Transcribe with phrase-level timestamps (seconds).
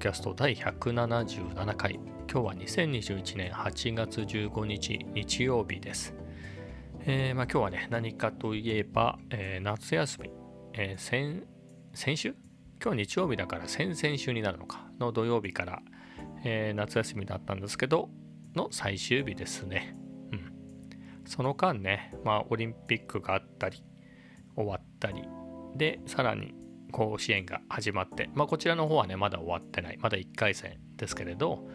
[0.00, 2.00] キャスト第177回。
[2.32, 6.14] 今日は2021年8月15日日曜日です、
[7.00, 10.30] えー、まあ、今日はね何かといえば、えー、夏休み、
[10.72, 11.42] えー、先
[11.92, 12.34] 先週？
[12.82, 14.88] 今日日曜日だから先々週になるのか。
[14.98, 15.82] の土曜日から、
[16.44, 18.08] え夏休みだったんですけど
[18.56, 19.98] の最終日ですね。
[20.32, 20.52] うん。
[21.26, 23.84] その間ねまあオリンピックがあったり
[24.56, 25.24] 終わったり。
[25.76, 26.54] でさらに
[26.90, 29.98] 甲子園が始まって、まあ、こちらの方はねまだ終わってない。
[29.98, 31.68] まだ1回戦ですけれど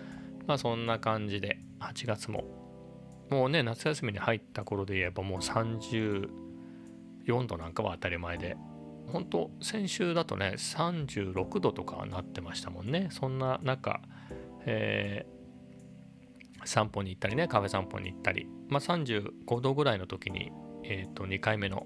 [0.48, 2.44] まあそんな感じで8月も
[3.30, 6.28] もうね夏休みに入った頃で言えばもう34
[7.48, 8.56] 度なんかは当たり前で
[9.08, 13.10] 本当先週だとね36度とかなってましたもんね。
[13.12, 14.02] そんな中、
[14.66, 20.52] えー、散歩に行ったりねカフェ散歩に行ったり、まあ、35度ぐらいの時に、
[20.84, 21.86] えー、と2回目の、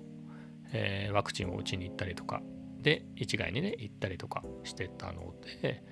[0.72, 2.42] えー、ワクチンを打ちに行ったりとか
[2.82, 5.84] で一概にね行ったりとかしてたので、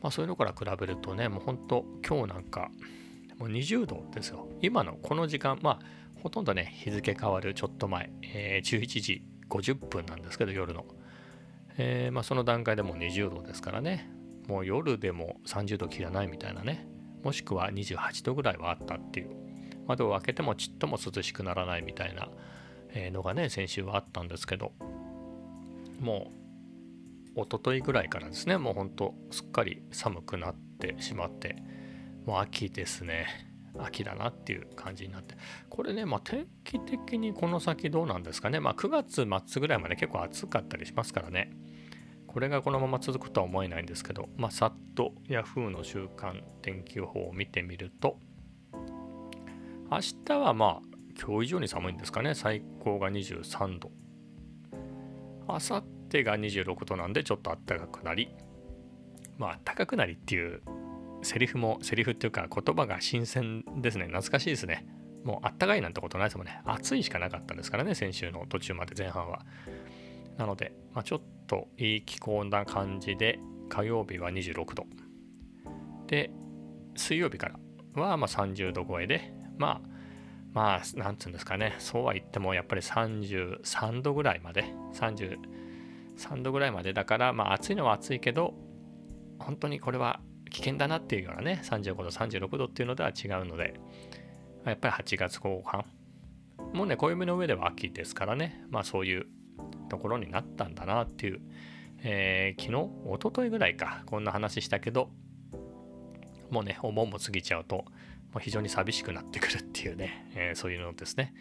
[0.00, 2.70] まあ、そういうのから比べるとねもうほんと今日なんか
[3.38, 4.48] もう20度ですよ。
[4.60, 5.78] 今のこの時間まあ
[6.22, 10.86] ほとんどね日付変わるちょっと前、えー、11時50分なんですけど夜の、
[11.76, 14.10] えー、まあ、その段階でもう20度ですからね。
[14.48, 16.86] もう夜でも30度切らないみたいなね。
[17.22, 19.30] もしくは28度ぐらいはあったっていう。
[19.86, 22.28] 窓を開けてもちっとも涼しくならないみたいな
[23.10, 24.72] のがね先週はあったんですけど。
[26.00, 26.32] も
[27.36, 28.58] う一昨日ぐらいからですね。
[28.58, 31.56] もうほんとすっかり寒くなってしまって。
[32.26, 33.26] もう秋ですね。
[33.78, 35.36] 秋だなっていう感じになって。
[35.68, 38.60] これねまあ天気的にこの先どうなんですかね。
[38.60, 41.50] まあ9月末ぐらいまで結構暑かったりしますからね。
[42.34, 48.18] これがこのまま続くとは思えないんですけどまあさっと Yahoo の週間天気予報を見てみると
[49.88, 50.80] 明日はまあ
[51.16, 52.34] 今日以上に寒いんですかね。
[52.34, 53.92] 最高が23度。
[55.48, 58.34] あさってが26度なんでちょっとあったかくなり
[59.38, 60.62] まああったかくなりっていう
[61.22, 64.06] セリフもセリフっていうか言葉が新鮮ですね。
[64.06, 64.86] 懐かしいですね。
[65.24, 66.60] もうあったかいなんてことないですもんね。
[66.64, 69.44] 暑いしかなかったんですからね先週の途中まで前半は。
[70.36, 73.38] なので、まあ、ちょっといい気候な感じで
[73.68, 74.86] 火曜日は26度。
[76.06, 76.30] で
[76.94, 77.48] 水曜日か
[77.94, 79.93] らはま30度超えでまあ
[80.54, 88.54] まあ、なんつうんですかね、そうは言ってもやっぱり33度ぐらいまで、33度ぐらいまでだから、まあ暑いのは暑いけど、
[89.40, 90.20] 本当にこれは
[90.50, 93.74] 危険だなっていうようなね、35度、36度っていうのでは違うので、
[94.64, 95.84] やっぱり8月後半、
[96.72, 99.26] もうね、暦の上では秋ですからね、まあそういう
[99.88, 101.40] ところになったんだなっていう、
[102.04, 105.10] えー、昨日、一昨日ぐらいか、こんな話したけど、
[106.50, 107.86] もうね、お盆も過ぎちゃうと、
[108.34, 111.32] もう非常に寂しくなってくるっていうね、 えー、そういうのですね。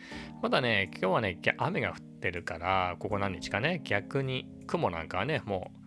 [0.43, 5.83] まだね、今日はね、雨が降ってるから、ここ何日かね、逆に雲なんかはね、もう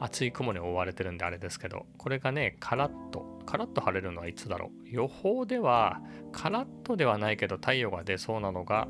[0.00, 4.88] 厚い雲に覆われてるんであれですけど、これがね、カラッと、カラッと晴れるのはいつだろう。
[4.90, 6.02] 予報では、
[6.32, 8.88] カラッとではないけど太陽が出そうなのが、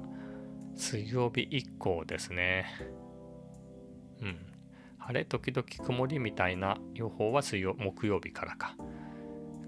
[0.74, 2.64] 水曜日以降ですね。
[4.22, 4.38] うん。
[4.96, 8.74] 晴れ時々曇りみたいな予報は水曜木曜日からか。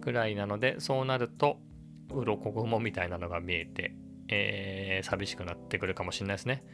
[0.01, 1.59] ぐらいなので、そうなると、
[2.13, 3.95] 鱗雲みたいなのが見えて、
[4.29, 6.65] えー、寂しくなってくるかもしれないですね。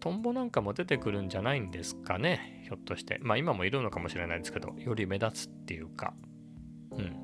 [0.00, 3.18] トンボなんかも出てくるんじゃないんですかね、ひょっとして。
[3.22, 6.14] まあ今もいるのかもしれないですけど、より目立つっていうか、
[6.90, 7.16] うん。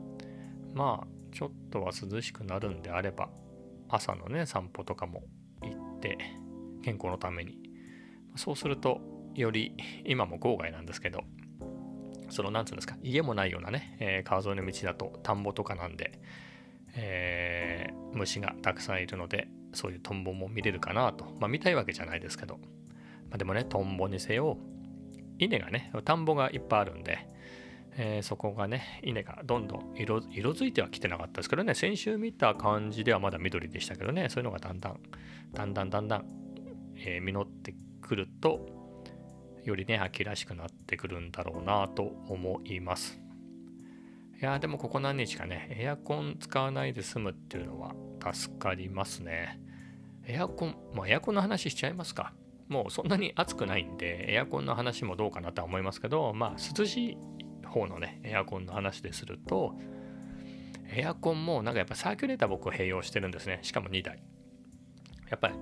[0.75, 3.31] まあ、ちょっとは涼しくなるんであれば、
[3.89, 5.25] 朝のね、散歩とかも
[5.63, 6.19] 行って、
[6.83, 7.59] 健康のために。
[8.37, 9.01] そうすると、
[9.35, 9.75] より、
[10.05, 11.25] 今も郊外なんですけど、
[12.31, 16.21] その、なんつうんですか、家もないようなね、えー、川沿いの道だと田んぼとかなんで、
[17.01, 21.25] えー、虫がたくさんいるのでそういうトンボも見れるかなと。
[21.39, 24.59] まあ見たいわけじゃないですけど、まあ、でもねトンボにせよ
[25.39, 27.29] 稲がね田んぼがいっぱいあるんで、
[27.97, 31.75] えー、そこがね稲がどんどん色色づいてはきてなかったですけどね。
[31.75, 34.29] 先週見た感じではまだ緑でしたけどね。
[34.29, 35.01] そういうのがだんだん
[35.55, 36.25] だんだんだんだん、
[36.97, 38.67] えー、実ってくると
[39.65, 43.28] よりね秋らしくなってくるんだろうなと思います。
[44.41, 47.93] いやでもここ何日かね、エアコン使わないで済むっていうのは
[48.33, 49.61] 助かりますね。
[50.29, 52.33] エアコン、まあエアコンの話しちゃいますか。
[52.69, 57.19] もうそんなに暑くないんで、エアコンの話もどうかなとは思いますけど、まあ涼しい
[57.67, 59.75] 方のね、エアコンの話ですると、
[60.93, 63.59] エアコンもなんかやっぱサーキュレーター僕併用してるんですね。
[63.63, 64.23] しかも2台。
[65.31, 65.55] やっぱり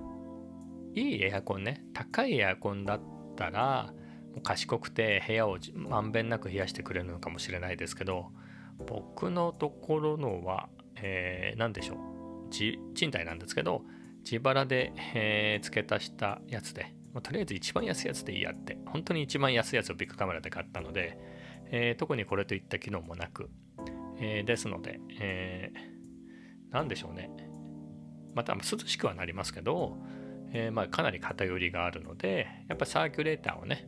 [1.01, 3.01] いいエアコンね、高いエアコンだっ
[3.35, 3.91] たら、
[4.43, 8.31] 賢くて部屋をまんべんなく冷やしてくれるのかもしれないですけど、
[8.85, 11.97] 僕のところのは、えー、何でしょう
[12.49, 13.81] 賃貸なんですけど
[14.29, 21.17] 自腹で、えー、付け足したやつで、まあ、とりあえず一番安いやつでいいやって本当に一番安いやつをビッグカメラで買ったので、
[21.71, 23.49] えー、特にこれといった機能もなく、
[24.19, 25.71] えー、ですので、え、
[26.71, 27.29] 何でしょうね。
[28.33, 29.97] また涼しくはなりますけど、
[30.53, 33.87] え、まあかなり偏りがあるので、やっぱサーキュレーターをね、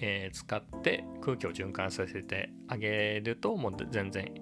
[0.00, 4.32] えー、使って空気を循環させてあげるともう全然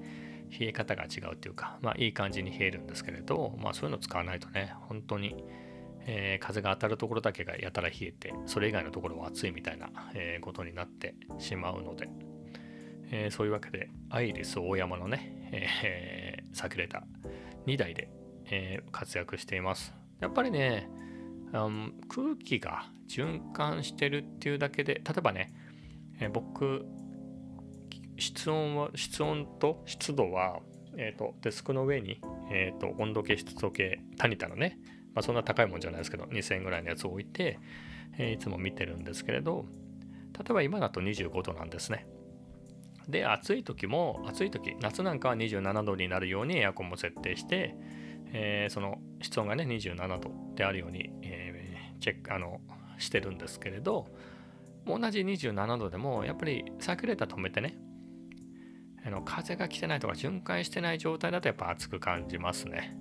[0.50, 5.44] 冷え方が違うっていうか、まあ、いい感じに冷えるんですけれど、まあ、そういうの使わないとね本当に、
[6.06, 12.08] えー、風が当たるところだけがやたら冷えてそれ以外のところは暑いみたいな、えー、ことになってしまうので、
[13.10, 18.08] え、そういうわけでアイリス大山のね、えー、サーキュレーター2台で、
[18.50, 19.94] え、活躍しています。
[20.20, 20.88] やっぱりね、
[21.52, 25.52] 空気が循環してるっていうだけで例えばね、
[26.20, 26.86] えー、僕
[28.18, 30.60] 室温は室温と湿度は、
[30.96, 32.20] えーと、デスクの上に、
[32.50, 34.78] えーと、温度計湿度計タニタのね、
[35.14, 37.58] まあ、そんな高いもんじゃないですけど2000円ぐらいのやつを置いて、
[38.18, 39.66] えー、いつも見てるんですけれど
[40.38, 42.06] 例えば今だと25度なんですね。
[43.08, 47.76] で暑い時も暑い時夏なんかは27度になるようにエアコンも設定して、
[48.32, 51.10] えー、その室温がね27度であるように、
[52.00, 52.60] チェックあの
[52.98, 54.06] してるんですけれど
[54.86, 57.76] 同じ27度でもやっぱりサーキュレーター止めてね
[59.06, 62.96] あの風が来てないとか巡回してない状態だとやっぱ暑く感じますね。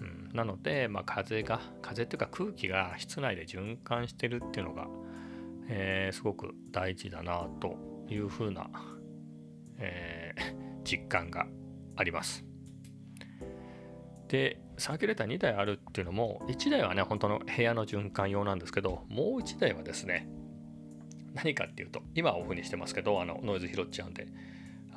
[0.00, 4.88] うん、なので、まあ、風が風っていうか空気が室内で循環してるっていうのが、
[5.68, 7.76] えー、すごく大事だなと
[8.08, 8.68] いうふうな、
[9.78, 11.46] えー、実感が
[11.94, 12.44] あります。
[14.26, 20.28] でサーキュレーター2台あるっていうのも1台はね本当の部屋の循環用なんですけどもう1台はですね
[21.34, 24.28] 何かっていうと今はオフにしてますけどあのノイズ拾っちゃうんで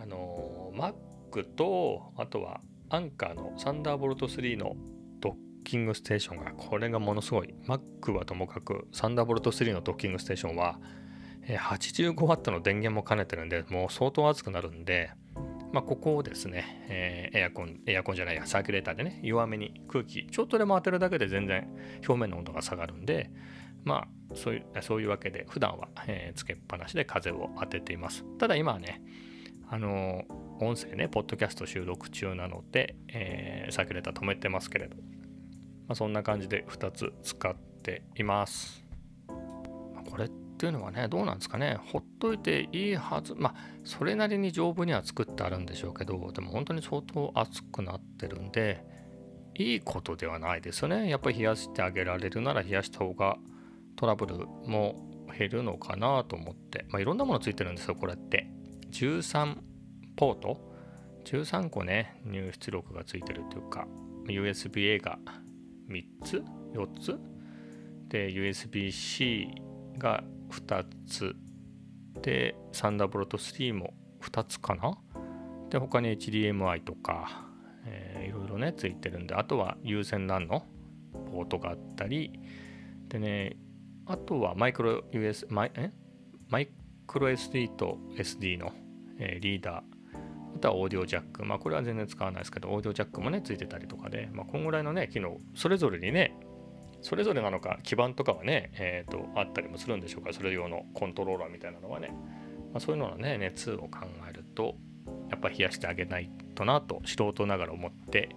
[0.01, 4.75] あの Mac とあとはアンカーのサンダーボルト3の
[5.19, 5.33] ドッ
[5.63, 10.79] キングステーションがこれがものすごい Mac はともかくサンダーボルト3のドッキングステーションは
[11.47, 15.11] 85W の電源も兼ねてるんでもう相当熱くなるんで、
[15.73, 21.67] まあ、ここをですね、えー、エアコンエアコンじゃないやサーキュレーターでね弱めに空気ちょっとでも当てるだけで全然
[22.07, 23.31] 表面の温度が下がるんで
[23.83, 28.25] まあそういうそういうわけで普段は、えー、つけっぱなしで風を当てています。
[28.37, 29.01] ただ今はね
[29.69, 30.23] あの
[30.59, 38.85] 音声ねポッドキャスト収録中なので、え、サーキュレーター止めてますけれど、まあ、そんな感じで2つ使っています。
[40.09, 40.29] これっ
[40.61, 41.79] ていうのはねどうなんですかね。
[41.91, 43.33] ほっといていいはず。
[43.35, 48.85] まあそれなりに丈夫には作ってあるんでしょうけどでも本当に相当熱くなってるんで
[49.55, 51.09] いいことではないですよね。
[51.09, 53.37] やっぱり冷やしてあげられるなら冷やした方が
[53.95, 54.35] トラブル
[54.67, 58.47] も減るのかなと思って、まあ、いろんなものついてるんですよこれって。
[58.91, 59.55] 13
[60.15, 60.59] ポート
[61.25, 63.87] ？13個ね入出力がついてるというか。
[64.27, 65.17] USB-A が
[65.89, 66.43] 3つ
[66.75, 67.19] ？4つ？
[68.09, 69.47] で USB-C
[69.97, 71.35] が2つ。
[72.21, 74.97] でサンダーボルト3も2つかな？
[75.69, 77.47] で他に HDMI とか、
[77.85, 80.65] えー、いろいろねついてるんであとは有線 LAN の
[81.31, 82.39] ポートがあったり。
[83.07, 83.57] でね
[84.05, 85.91] あとはマイクロ US マイえ？
[86.49, 86.69] マイ
[87.07, 88.71] クロ SD と SD の
[89.21, 96.35] えリーダー、またはオーディオジャック、まあこれは全然使わないですけど、オーディオジャックもね、ついてたりとかで、まあこんぐらいのね、機能、それぞれにね、
[97.01, 102.09] それぞれなのか、基板とかはね、えっ、ー、と、あったりもするんでしょうか、それ用のコントローラーみたいなのはね、
[102.73, 104.75] まあ、そういうののね、熱を考えると、
[105.29, 108.35] やっぱ冷やしてあげないとなと、素人ながら思って、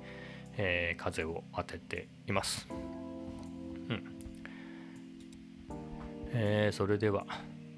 [0.57, 2.67] えー、風を当てています。
[2.71, 4.05] うん。
[6.33, 7.27] えー、それでは、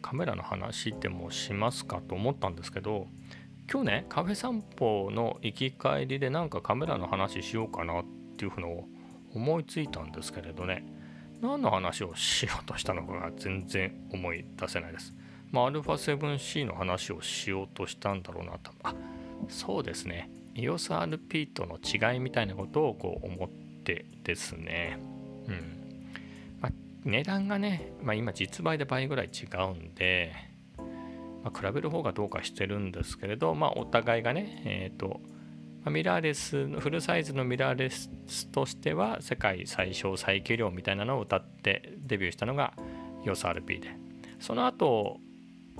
[0.06, 3.08] カメラの話でもしますかと思ったんですけど
[3.68, 8.04] 今日ねカフェ散歩の行き帰りでなんかカメラの話しようかなっ
[8.36, 8.84] ていうのを
[9.36, 10.84] 思いついたんですけれどね
[11.42, 15.14] 何の話をしようとしたのかが全然思い出せないです。
[15.52, 18.72] まあ、α7C の話をしようとしたんだろうなと。
[18.82, 18.94] あ
[19.48, 20.30] そうですね。
[20.54, 23.48] EOSRP との違いみたいなことをこう思っ
[23.84, 24.98] てですね。
[25.46, 26.10] うん
[26.60, 26.70] ま。
[27.04, 30.32] 値段がね、まあ、今実売で倍ぐらい違うんで、
[31.44, 35.20] まあ、比べる方がどうかしてるんですけれど、まあ、お互いがね、えっ、ー、と、
[35.90, 38.10] ミラーレスの、フルサイズのミラーレス
[38.48, 42.72] としては世界最小最軽量みたいなのを歌ってデビューしたのが
[43.24, 43.96] EOSRP で、
[44.40, 45.18] その後、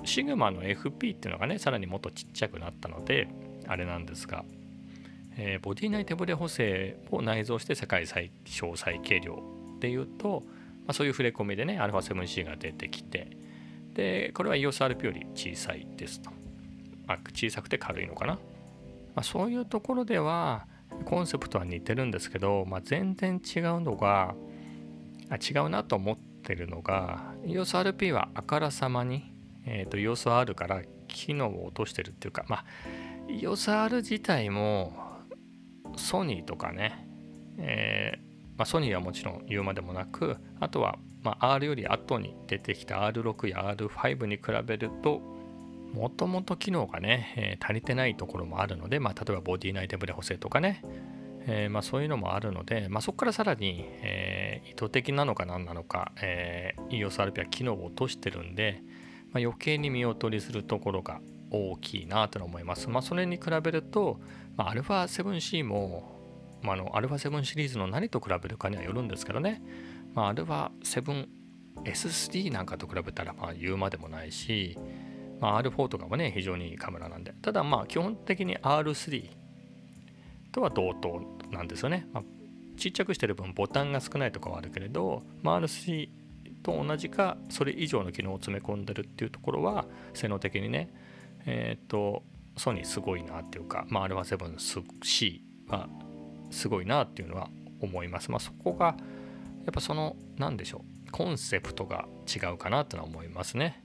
[0.03, 3.27] シグマの FP っていうのがね、さらにもっとちっちゃくなったので、
[3.67, 4.45] あれなんですが、
[5.37, 9.43] えー、ボディ内手ブレ補正を内蔵して世界最小最軽量
[9.75, 10.43] っていうと、
[10.87, 13.29] まあ、そういう触れ込みでね α7C が出てきて
[13.93, 16.31] でこれは EOSRP より小さいですと、
[17.05, 18.39] まあ、小さくて軽いのかな、
[19.17, 20.67] まあ、そういうところでは
[21.05, 24.35] コンセプトは似てるんですけど、まあ、全然違うのが
[25.31, 29.33] あ違うなと思ってるのが EOSRP はあからさまに、
[29.65, 32.65] えーと、EOSR から機能を落としてるっていうかまあ
[33.27, 34.93] EOSR 自体も
[35.95, 37.07] ソニーとかね、
[37.57, 38.19] えー
[38.55, 45.36] まあ、ソニーはもちろん言うまでもなくあとはまあ R より後に出てきた R6 や R5 に比べると
[45.92, 50.82] もともと機能がね、えー、足りてないところもあるので、まあ、例えばボディ内手ブレ補正とかね、
[51.46, 58.82] えー、まあ、そういうのもあるので、まあ、そこからさらに、えー、意図的なのか何なのか、えー、EOSRP は機能を落としてるんで、
[59.32, 61.20] まあ、余計に見劣りするところが
[61.50, 62.88] 大きいなと思います。
[62.88, 64.20] まあ、それに比べると、
[64.56, 66.20] まあ、α7C も、
[66.62, 69.62] まあ、あの α7 シリーズの何と比べるかにはよるんですけどね、
[70.14, 74.78] まあ、α7S3 なんかと比べたらまあ言うまでもないし、
[75.39, 79.29] まあ、R4 とかもね非常にいいカメラなんでただまあ基本的に R3
[80.51, 82.23] とは同等なんですよね、まあ、
[82.77, 86.09] ちっちゃくしてる分ボタンが少ないとかはあるけれど、まあ、R3
[86.63, 90.89] と同じかそれ以上の機能を詰め込んでるっていうところは性能的にね
[91.45, 92.23] えっ、と
[92.57, 95.87] ソニーすごいなっていうか、まあ、α7C は
[96.51, 97.49] すごいなっていうのは
[97.81, 98.31] 思います。
[98.31, 103.83] まあ、そこがやっぱその何でしょうコンセプトが違うかなってのは思いますね。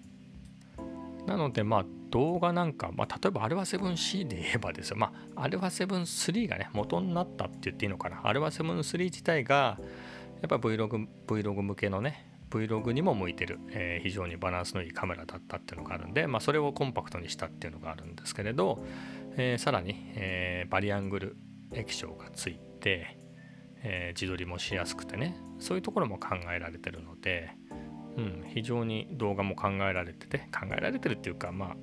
[1.26, 9.78] なのでまあ動画なんか、まあ、例えば α7C で言えばですよ、まあ、α7-3 がね元になったって言っていいのかな α7-3 自体が
[10.42, 18.86] やっぱ Vlog, Vlog 向けのね Vlog にも向いてる、えー、非常にバランスのいいカメラだったっていうのがあるんで、まあ、それをコンパクトにしたっていうのがあるんですけれど、
[19.36, 21.38] えー、さらに、えー、バリアングル
[21.74, 23.18] 液晶がついて、
[23.84, 27.52] え自撮りもしやすくてねそういうところも考えられてるので、
[28.17, 31.77] うん、非常に動画も考えられてて考えられてるっていうかま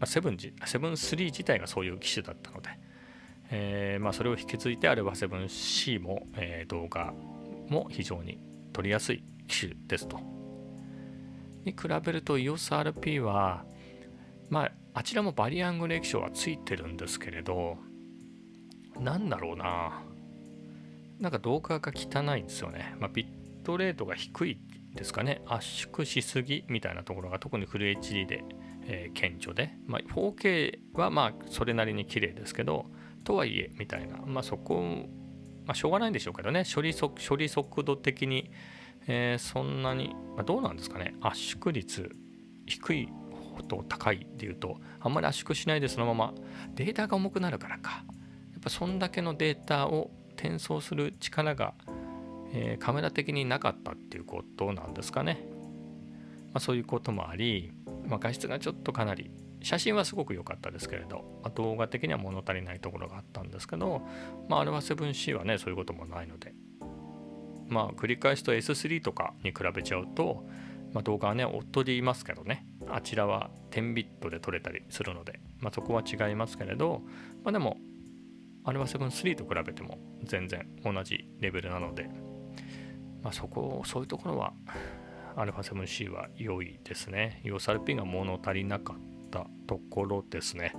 [0.00, 2.70] あセブンセブン3自体がそういう機種だったので、
[3.50, 7.14] えー、まあ、それを引き継いであれば 7C も、えー、動画
[7.68, 8.38] も非常に
[8.72, 10.18] 撮りやすい機種ですと。
[11.64, 13.64] に比べると EOSRP は
[14.50, 17.78] まああちらもバリアングル液晶はついてるんですけれど
[19.00, 20.02] なんだろうな
[21.18, 22.94] なんか動画が汚いんですよね。
[22.98, 23.26] まあ、ビッ
[23.64, 24.58] トレートが低い
[24.94, 25.42] ですかね。
[25.46, 28.44] 圧縮しすぎみたいなところが特にフル HD で、
[28.86, 32.86] えー、顕著で、まあ、4K はまあそれなりに綺麗ですけど
[33.24, 34.82] とはいえみたいな、まあ、そこ、
[35.66, 36.64] まあ、しょうがないんでしょうけどね。
[36.72, 38.50] 処理速処理速度的に、
[39.06, 41.14] えー、そんなに、まあ、どうなんですかね。
[41.20, 42.14] 圧縮率
[42.66, 43.08] 低い
[43.56, 46.34] ほど高いっていうとあんまり圧縮しないでそのまま
[46.74, 48.04] データが重くなるからか。
[48.52, 51.74] やっぱそんだけのデータを転送する力が
[52.56, 55.44] えー、カメラ的になかったっていうことなんですかね。
[56.52, 57.72] まあ、そういうこともあり、
[58.06, 64.02] まあ、画質がちょっとかなり写真はすごく良かったですけれど、まあ、動画的には物足りないところがあったんですけど、
[64.48, 66.54] まあ、あれは 7C はねそういうこともないので
[67.66, 70.44] まあ繰り返すと S3 とかに比べちゃうと、
[70.92, 77.02] まあ、動画はね夫で言いますけどねあちらは10ビットで撮れたりするので、まあ、そこは違いますけれど、
[77.42, 77.78] まあ、でも
[78.64, 82.08] あれは7-3と比べても全然同じレベルなので
[83.24, 84.52] まあ、そこそういうところは
[85.34, 87.40] α7C は良いですね。
[87.44, 88.96] EOSRP が物足りなかっ
[89.30, 90.76] たところですね。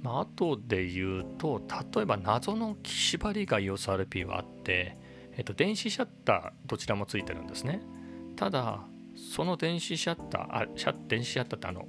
[0.00, 1.60] まあ後で言うと
[1.94, 4.96] 例えば謎の縛りが EOSRP はあって、
[5.36, 7.82] えっと、電子シャッターどちらもついてるんですね。
[8.36, 8.80] ただ
[9.34, 11.86] その電子シャッターあシャ電子シャッターってあの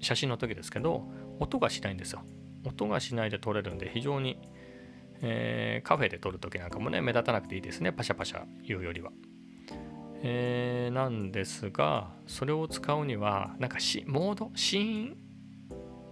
[0.00, 1.08] 写真の時ですけど
[1.40, 2.22] 音がしないんですよ。
[2.64, 4.38] 音がしないで撮れるんで非常に
[5.20, 7.92] えー、カフェで撮るときなんかもね、目立たなくていいですね。
[7.92, 9.10] パシャパシャ言うよりは。
[10.22, 15.16] えー、なんですが、それを使うには、なんかし、モード、シーン、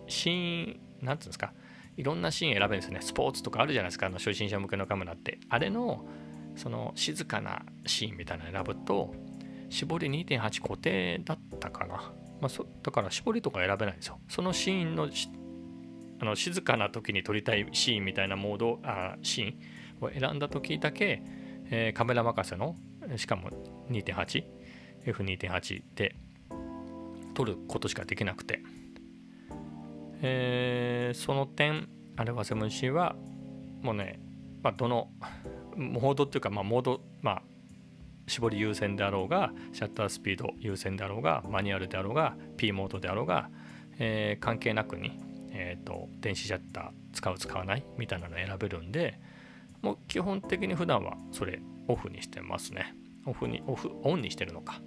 [0.07, 1.53] シーン、なんていうんですか、
[1.97, 3.01] いろんなシーン選べるんですね。
[3.01, 5.39] スポーツとかあるじゃないですか、あの初心者向けのカメラって。
[5.49, 6.07] あれの、
[6.55, 9.15] その静かなシーンみたいなの選ぶと、
[9.69, 12.13] 絞り2.8固定だったかな。
[12.41, 14.21] まあ、そだから絞りとか選べないんですよ。
[14.29, 15.09] そのシーンの
[16.21, 21.23] あの静かな時に撮りたいシーンみたいなモードあシーンを選んだ時だけ、
[21.71, 22.77] えー、カメラ任せの
[23.17, 23.51] しかも
[23.91, 26.17] 2.8F2.8 で
[27.35, 28.61] 撮ることしかできなくて、
[30.23, 33.15] えー、その点 α7C は
[33.83, 34.19] もうね、
[34.63, 35.11] まあ、どの
[35.77, 37.43] モードっていうか、まあ、モード、まあ、
[38.27, 43.51] 絞り優先であろうがシャッタースピード優先であろうがマニュアルであろうが P モードであろうが、
[43.99, 45.21] えー、関係なくに
[45.59, 49.19] えーと、電子シャッター使う使わないみたいなの選べるんで
[49.81, 52.95] もう基本的に普段はそれオフにしてますね。
[53.25, 54.81] オフにオフオンにしてるのか、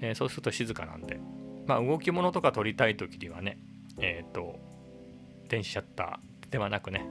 [0.00, 1.20] えー、そうすると静かなんで。
[1.66, 3.58] まあ動き物とか撮りたい時にはね
[3.98, 4.58] えっ、ー、と
[5.48, 7.04] 電子シャッターではなくね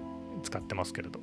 [0.44, 1.20] 使ってますけれど。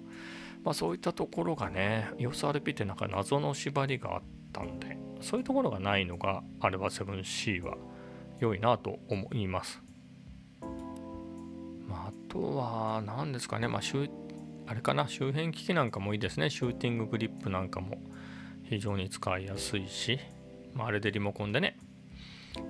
[0.62, 4.22] まあそういったところがね EOSRP ってなんか謎の縛りがあっ
[4.52, 7.76] たんでそういうところがないのが α7C は
[8.38, 9.81] 良いなと思います。
[11.86, 13.82] まあ、あとは何ですかね、まあ、
[14.66, 15.08] あれかな。
[15.08, 16.50] 周辺機器なんかもいいですね。
[16.50, 17.98] シューティンググリップなんかも
[18.64, 20.18] 非常に使いやすいし、
[20.74, 21.78] まあ、あれでリモコンでね、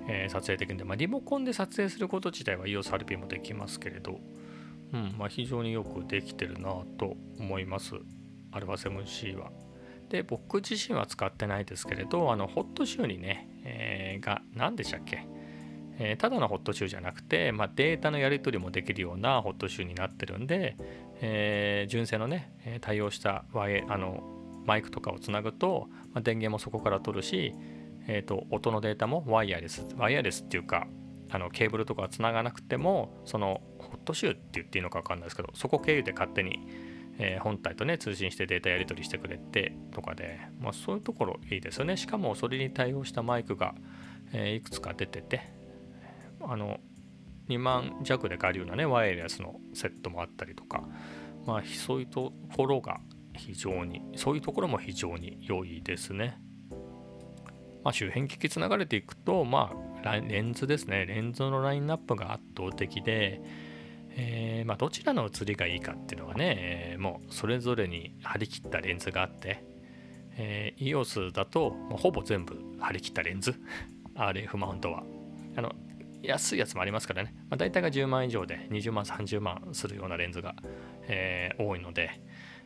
[0.09, 4.19] えー、撮影できるんで、まあ、リモコンで撮影すること自体は EOSRP もできますけれど、
[4.93, 7.95] うんまあ、非常によくできてるなと思います。
[8.53, 9.51] α7C は。
[10.09, 15.27] で僕自身は使ってないですけれどあのホットシューにね、えー、が何でしたっけ。
[16.05, 20.77] えー、ただのホットシューじゃなくて、まあ、データのやり取りもできるようなホットシューになってるんで、
[21.21, 24.21] えー、純正のね対応したワイあの
[24.67, 27.55] マイクとかをつなぐと、まあ、電源もそこから取るし、
[28.09, 30.89] えーと、音のデータもワイヤレスワイヤレスっていうか
[31.31, 36.59] あのケーブルとかつながなくてもそのホットシューって言っていいのか分かんないですけどそこ経由で勝手に、
[37.19, 41.97] えー、本体とね通信してデータやり取りしてくれてとかで、まあ、そういうところいいですよね。
[41.97, 43.75] しかもそれに対応したマイクが、
[44.33, 45.62] えー、いくつか出てて
[46.49, 46.79] あの
[47.49, 50.85] 2万弱で買えるようなねワイヤレスのセットもあったりとか
[51.47, 53.01] まあそういうところが
[53.35, 56.39] 非常にそういうところも非常に良いですね。
[57.85, 59.73] まあ、周辺機器つながれていくと、ま
[60.05, 61.05] あ、レンズですね。
[61.05, 63.41] レンズのラインナップが圧倒的で、
[64.11, 66.57] えー、まあ、どちらの写りがいいかっていうのはね、
[66.93, 69.65] えー、もうそれぞれに張り切ったレンズがあって、
[70.37, 73.55] えー、EOS だと、まあ、ほぼ全部張り切ったレンズ
[74.15, 75.03] RF マウントは
[75.57, 75.73] あの
[76.23, 80.55] 安いやつもありますからね、まあ、大体が10万以上で20万30万するようなレンズが、
[81.09, 82.21] えー、多いので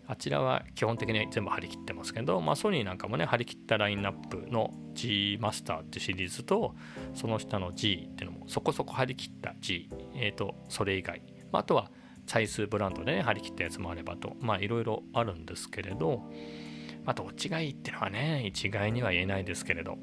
[0.08, 6.74] あちらは基本的に全部張り切ってますけど、まあ、ソニーなんかもね張り切ったラインナップの G マスターってシリーズと
[7.14, 11.90] その下の G っていうのもそこそこ張り切った G、えーと、それ以外、まあ、あとは
[12.26, 16.22] サイズブランドでね張り切ったやつもあればといろいろあるんですけれど
[17.04, 19.98] まあどっちがいいっていうのはね一概には言えないですけれど。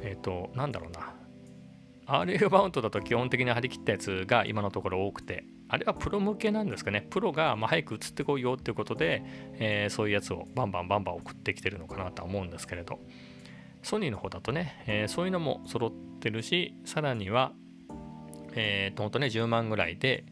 [0.00, 1.21] えっ、ー、となんだろうな。
[2.06, 7.06] RF マウントだと基本的に張り切ったやつが今のところ多くて、あれはプロ向けなんですかね。
[7.10, 9.22] プロがま早く移ってこいよっていうことで、
[9.54, 13.00] えー、そういうやつをバンバンバンバン送ってきてるのかなとは思うんですけれど、
[13.82, 17.52] ソニーの方だとね、えー、そういうのも揃ってるし、さらには、
[18.54, 20.24] えっ、ー、と、ほんとね、10万ぐらいで、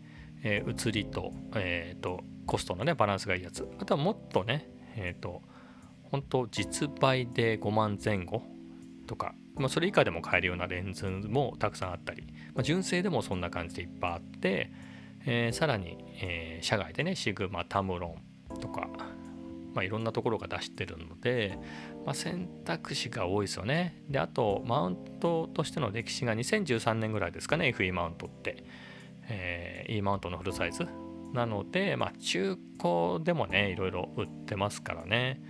[0.43, 3.69] えー、移りと、えっ、と、コストのね、バランスがいいやつ。
[3.79, 5.43] あとはもっとね、えっ、と、
[6.11, 8.43] 本当実売で5万前後
[9.07, 14.71] とかまあ、それ以下でも買えるようなレンズもたくさんあったり、まあ、純正でもそんな感じでいっぱいあって、
[15.27, 18.17] えー、さらに、えー、社外でねシグマタムロ
[18.55, 18.89] ンとか、
[19.75, 21.59] まあ、いろんなところが出してるので、
[22.07, 24.03] まあ、選択肢が多いですよね。
[24.09, 28.65] であとマウントとしての歴史が2013年ぐらいですかね FE マウントって、
[29.29, 30.87] えー、E マウントのフルサイズ
[31.33, 35.41] なので、まあ、中古でもねいろいろ売ってますからね。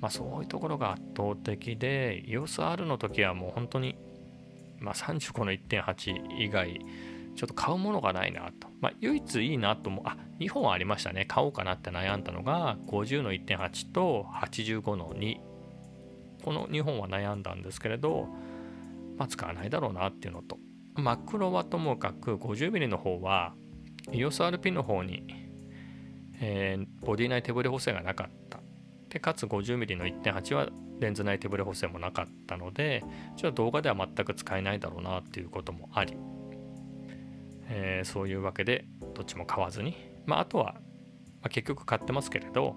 [0.00, 3.96] まあ、そういうところが圧倒的で EOSR の時はもう本当に、
[4.78, 6.80] まあ、35の1.8以外
[7.36, 11.24] ちょっと買うものがないなと、まあ、唯一いいなと思うあ2本ありましたね。
[11.26, 15.36] 買おうかなって悩んだのが50の1.8と85の2
[16.44, 18.28] この2本は悩んだんですけれど、
[19.16, 20.58] まあ、使わないだろうなっていうのと。
[20.94, 23.54] マクロはともかく 50mm の方は
[24.12, 25.24] EOSRP の方に、
[26.40, 28.60] えー、ボディ内手ブレ補正がなかった。
[29.15, 30.69] でかつ 50mm の1.8は
[30.99, 33.03] レンズ内手ブレ補正もなかったので
[33.35, 36.15] ちょっと動画では全く使えないだろうなっていうこともあり、
[37.67, 39.95] えー、そういうわけでどっちも買わずに、
[40.25, 40.81] まあ、あとは、ま
[41.43, 42.75] あ、結局買ってますけれど、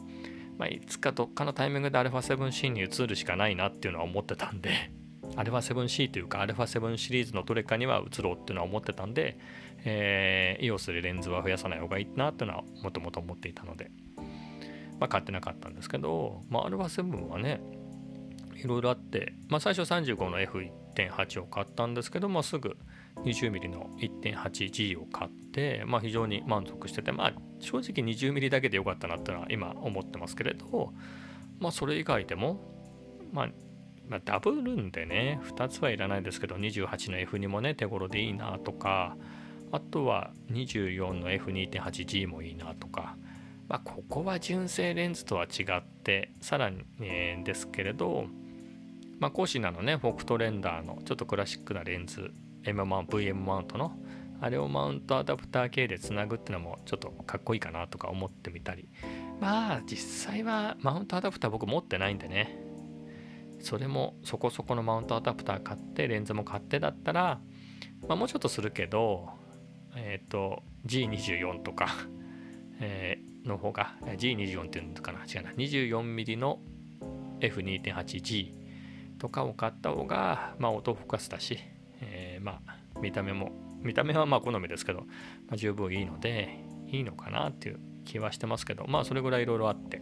[0.59, 4.91] まあ、いつかどっかのタイミングで α7C に移るしかないなっていうのは思ってたんで
[5.37, 9.39] α7C というか α7 シリーズのどれかには移ろうっていうのは思ってたんで、
[9.85, 13.91] えー、EOS でレンズは増やさない方がいいなっていうのはもともと思っていたので
[15.00, 17.62] まあ、買ってなかったんですけど、まあ、α7 はね
[18.56, 22.76] いろいろあって、まあ、最初35の F1.8 を買ったんですけど、まあ、すぐ
[23.24, 30.94] 20mm の 1.8G を買って、まあ、非常に満足してて、まあ、正直 20mm だけでよかったなってのは今思ってますけれど、
[31.60, 32.60] まあ、それ以外でも、
[33.32, 33.50] まあ、
[34.08, 39.16] まあ、ダブルんでね2つはいらないですけど28の F2 もね手頃でいいなとか
[39.72, 43.16] あとは24の F2.8G もいいなとか
[43.70, 46.84] まあ、ここは純正レンズとは違ってさらに、
[47.44, 48.26] ですけれど、
[49.20, 52.32] まあ、コーシナのねフォクトレンダーのちょっとクラシックなレンズ
[52.64, 52.84] VM
[53.36, 53.94] マウントの
[54.42, 58.90] あれをマウントアダプター系でつなぐっていうのもちょっとかっこいいかなとか思ってみたり。
[59.40, 62.58] まあ実際はマウントアダプター僕持ってないんでね。
[63.60, 67.42] それもそこそこのマウントアダプター買ってレンズも買ってだったら、
[68.08, 69.30] まあ、もうちょっとするけど
[69.96, 71.90] えっ、 ー、と G24 とか
[72.80, 73.20] え、
[73.50, 75.26] の方が G24 っていうのかな？
[75.26, 75.52] 違うな。
[75.52, 76.60] 24mm の
[77.42, 78.54] F2.8G
[79.18, 81.60] とかを買った方が、まあ、オートフォーカスだし、
[82.02, 85.06] えー、まあ見た目も見た目はまあ好みですけど、ま
[85.54, 90.02] あ、十分いいのでいいのかなっていう気はしてますけどまあそれぐらいいろいろあって、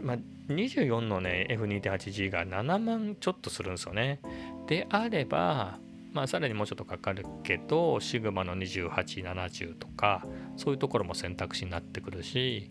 [0.00, 0.16] まあ、
[0.48, 4.20] 24のね F2.8G が7万ちょっとするんですよね。
[4.66, 5.78] であれば
[6.12, 10.24] まあさらにもうちょっとかかるけどシグマの2870とか
[10.56, 12.70] そういうところも選択肢になってくるし、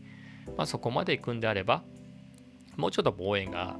[0.58, 1.84] まあ、そこまで行くんであれば
[2.76, 3.78] もうちょっと望遠が、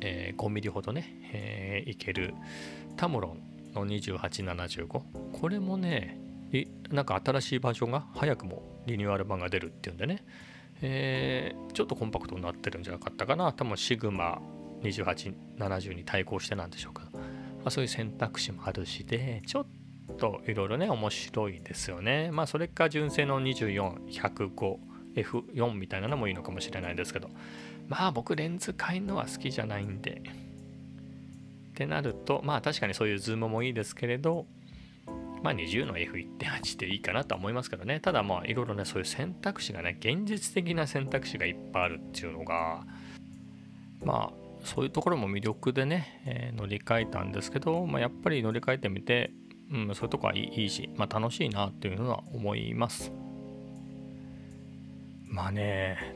[0.00, 2.34] えー、5ミリほどね、えー、いける。
[2.96, 6.18] タムロンの2875これもね
[6.90, 10.24] なんか新しいバージョンが早くもリニューアル版が出るっていうんでね、
[10.80, 13.52] えー、ちょっとコンパクトになってるんじゃなかったかな。
[13.52, 14.40] 多分シグマ
[14.82, 17.10] 2870に対抗してなんでしょうか、
[17.68, 19.66] あ、そういう選択肢もあるしでちょっ
[20.18, 22.30] といろいろね面白いですよね。
[22.30, 27.28] まあそれか純正の 24105F4 みたいなのもいいのかもしれないですけど。
[27.88, 30.22] まあ僕レンズ買いのは好きじゃないんで。
[31.70, 34.46] ってなると、まあ確かにそういうズームもいいですけれど、
[35.42, 38.00] まあ20の F1.8 でいいかなとは思いますけどね。
[38.00, 42.84] ただまあいろいろね、そういう選択肢がね、現実的な選択肢がいっぱいあるっていうのが、
[44.02, 49.30] まあそういうところも魅力でね、えー、乗り換えたんですけど、まあ、やっぱり乗り換えてみて、
[49.72, 53.12] うん、そういうとこはいいし、まあ、楽しいなっていうのは思います。
[55.24, 56.14] まあね、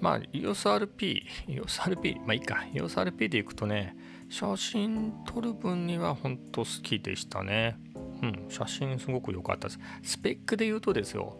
[0.00, 3.96] まあ EOSRP、EOSRP、まあいいか、EOSRP でいくとね、
[4.28, 7.76] 写真撮る分には本当好きでしたね。
[8.22, 9.80] うん、写真すごく良かったです。
[10.02, 11.36] スペックで言うとですよ、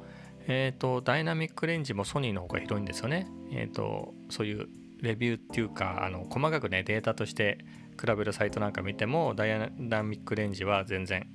[0.47, 3.27] えっ、ー、と、ダイナミックレンジもソニーの方が広いんですよね。
[3.53, 4.69] えっ、ー、と、そういう
[5.03, 7.59] レビューっていうか、あの細かくね、データとして
[8.01, 11.29] 比べるサイトなんか見ても、ダイナミックレンジは全然、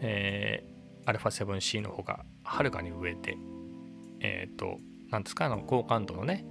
[0.00, 3.38] えー、α7C の方がはるかに上で、
[4.20, 4.78] えっ、ー、と、
[5.10, 6.44] なんですか、あの高感度のね、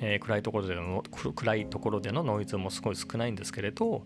[0.00, 1.02] えー、暗いところでの
[1.34, 4.04] 暗いところでのノイズもすごい少ないんですけれど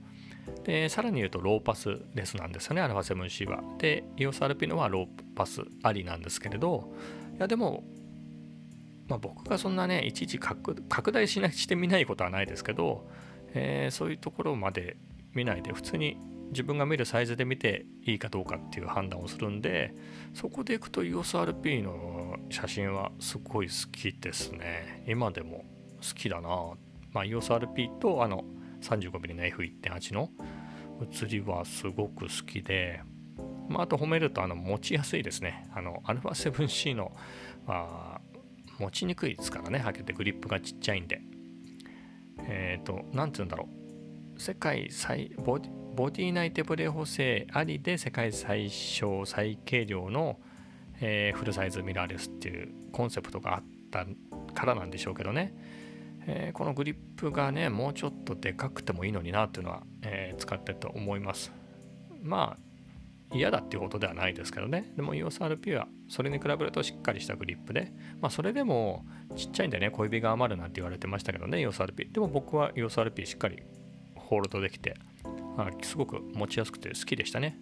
[0.65, 3.63] でさらに言うとローパスレスなんですよね α7C は。
[3.79, 6.93] で EOSRP のはローパスありなんですけれど
[7.37, 7.85] いやでも、
[9.09, 13.09] まあ、僕がそんなねいちいち拡大しなしてみないことはないですけど、
[13.55, 14.97] えー、そういうところまで
[15.33, 16.19] 見ないで普通に
[16.51, 19.95] 自分が見るサイズで見ていいかどうかっていう判断をするんで
[20.35, 25.05] そこでいくと EOSRP の写真はすごい好きですね。
[25.07, 25.65] 今でも
[25.97, 26.49] 好きだな。
[27.13, 28.45] まあ EOSRP とあの
[28.83, 30.31] 35mm の F1.8 の
[31.13, 33.03] 写りはすごく好きで、
[33.69, 35.69] まあ、あと褒めるとあの持ちやすいですね。
[35.75, 37.13] あの α7C の、
[37.67, 38.16] まあ、
[38.79, 39.79] 持ちにくいですからね。
[39.79, 41.21] はけてグリップがちっちゃいんで。
[42.49, 43.69] えっ、ー、と何て言うんだろ
[44.37, 44.41] う。
[44.41, 50.39] 世界最ボディボディ内手ブレ補正ありで世界最小最軽量の、
[51.01, 54.05] えー、フルサイズミラーレスっていうコンセプトがあった
[54.55, 55.55] からなんでしょうけどね。
[56.29, 61.51] えー、このグリップがねもうちょっとでかくてもいいのになっていうのは、えー、使ってると思います。
[62.23, 62.66] まあ
[63.33, 64.93] 嫌だっていうことではないですけどね。
[64.97, 67.93] でも EOSRP はそれに比べるとしっかりしたグリップで。
[68.21, 69.05] まあそれでも
[69.37, 73.63] ちっちゃいんでね小指が余るなんて言われてましたけどね EOSRP でも僕は EOSRP しっかり
[74.15, 74.95] ホールドできて、
[75.57, 77.59] まあ、すごく持ちやすくて好きでしたね、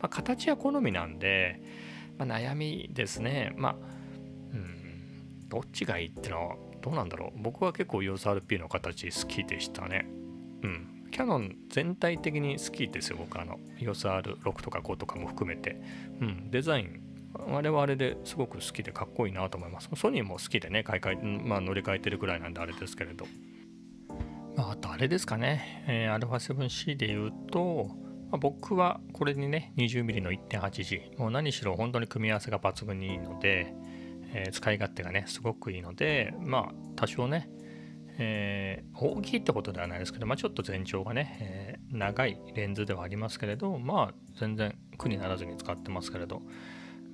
[0.00, 1.60] まあ、形は好みなんで、
[2.18, 3.52] まあ、悩みですね。
[3.56, 3.76] まあ
[4.52, 7.42] うんどっちがいいってのはどうなんだろう。
[7.42, 10.06] 僕は結構 EOSRP の形好きでしたね。
[10.62, 10.97] うん。
[11.10, 15.80] キャノン全体的に好きですよ僕あの EOSR6 とか5とかも含めて。
[16.20, 17.02] うんデザイン
[17.54, 19.88] あれはあれですごく好きでかっこいいなと思います。
[19.94, 23.26] ソニーも好きでね買い替え、まあ、乗り換えてるくらいなんであれですけれど、
[24.56, 27.90] まあ、あとあれですかね、えー、α7C で言うと、
[28.30, 33.74] まあ、僕はこれにね 20mm の 1.8G もう何しろ本当に組み合わせが抜群にいいので
[34.32, 37.48] えー、使い勝手がねすごくいいのでまあ多少ね、
[38.20, 46.42] えー、大きいってことではないですけど、まあ、ちょっと全長がね、えー、長いレンズではありますけれどまあ全然苦にならずに使ってますけれど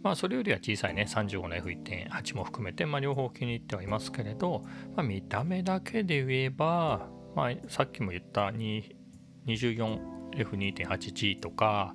[0.02, 4.64] まあそれよりは小さいね35の F1.8 も含めて、まあ、両方気に入ってはいますけれど、
[4.96, 11.94] まあ、見た目だけで言えば、まあ、さっきも言った 24F2.8G とか、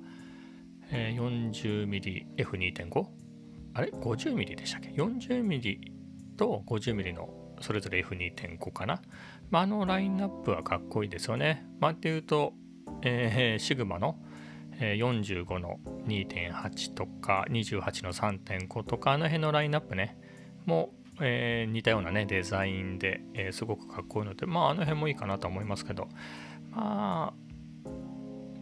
[0.92, 3.06] えー、40mmF2.5
[3.74, 5.80] あれ ?50mm でしたっけ ?40mm
[6.36, 9.00] と 50mm のそれぞれ F2.5 かな。
[9.50, 11.66] まあ、あのラインナップはかっこいいですよね。
[11.80, 12.54] まあ、っていうと、
[13.02, 14.18] えー、シグマの
[14.78, 20.16] 45の2.8とか28の3.5とかあの辺のラインナップね。
[20.64, 26.08] もう、えー、似たようなねデザインで、えー、すごくかっこいいのでまああの辺もいいかなと思いますけど。
[26.70, 27.50] まあ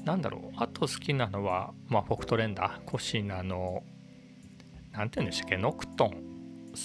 [0.04, 0.56] なんだろう。
[0.56, 2.84] あと好きなのは、まあ、フォクトレンダー。
[2.84, 3.82] コシナの
[4.92, 5.56] 何て言うんでしたっけ？
[5.58, 6.27] ノクトン。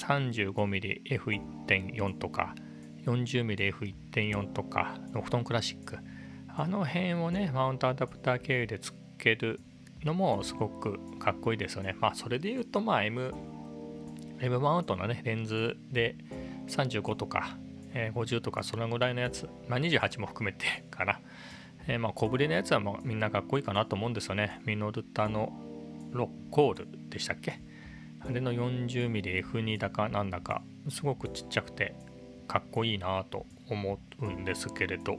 [0.01, 2.55] 35mmF1.4 とか
[3.05, 5.97] 40mmF1.4 とかノクトンクラシック。
[6.55, 9.59] あの辺をねマウントアダプター経由でつける
[10.03, 11.95] のもすごくかっこいいですよね。
[11.99, 13.33] まあそれで言うとまあ M,
[14.39, 16.15] M マウントのねレンズで
[16.67, 17.57] 35とか、
[17.93, 21.19] えー、50とかそのぐらいのやつ、まあ、28も含めて かな、
[21.87, 24.61] えー、まあ小ぶりのやつはもうみんなかっこいいかなと思うんですよね。
[24.65, 25.51] ミノルタの
[26.11, 27.59] ロッコールでしたっけ？
[28.25, 31.95] あれの 40mmF2 だかなんだかすごくちっちゃくて
[32.47, 35.13] かっこいいなと思うんですけれど、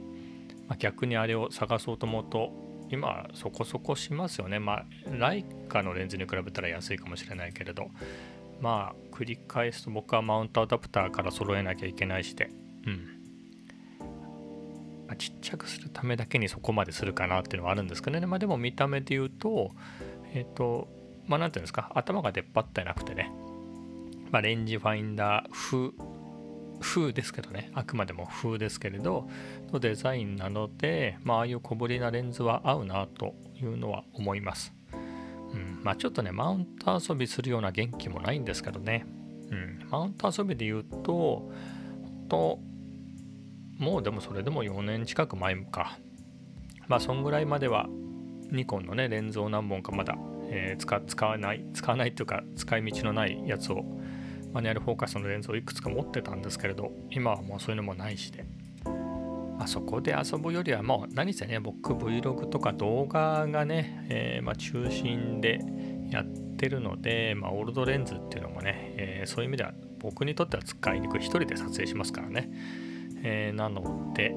[0.67, 2.51] まあ、逆にあれを探そうと思うと
[2.89, 4.59] 今そこそこしますよね。
[4.59, 7.89] まあライカのレンズに比べたら安いかもしれないけれど。
[8.61, 12.49] まあ繰り返すと僕はマウントアダプターから揃えなきゃいけないしで。
[12.85, 18.25] うん、ちっちゃくするためだけにそこまでするかなっていうのはあるんですけどね。
[18.27, 19.71] まあでも見た目で言うと
[20.33, 20.87] えっ、ー、と
[21.27, 23.31] まあ何ていうんですか頭が出っ張ってなくてね。
[24.31, 25.91] まあレンジファインダー風
[26.79, 27.71] 風ですけどね。
[27.73, 29.27] あくまでも風ですけれど
[29.71, 39.05] のデザインなので、まあ、ああいう小ぶりなレンズは合うなというのは思います、うん、まあちょっとねマウント遊びするような元気もないんですけどね、
[39.51, 41.49] うん、マウント遊びで言うと
[42.27, 42.59] と
[43.77, 45.97] もうでもそれでも4年近く前か。
[46.87, 47.87] まあそんぐらいまでは
[48.51, 50.15] ニコンのねレンズを何本かまだ、
[50.49, 53.83] えー、使わない使わないというか使い道のないやつを
[54.53, 58.45] マニュアルフォーカスのレンズをいくつか持ってたんですけれど今はもうそういうのもないしで、
[58.85, 65.59] まあ、そこで遊ぶよりはもう何せね僕 Vlog とか動画がね、えー、まあ中心で
[66.09, 72.49] やってるので、まあ、オールドレンズっていうのもね、えー、そういう意味では僕にとっては使いにくい一人で撮影しますからね、
[73.23, 74.33] え、なので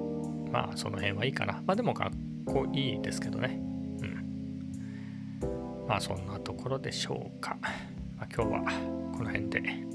[0.51, 1.63] まあその辺はいいかな。
[1.67, 3.68] まあでもかっこいいですけどね。
[5.89, 7.57] まあそんなところでしょうか、
[8.17, 8.61] まあ、今日は
[9.17, 9.88] この辺で。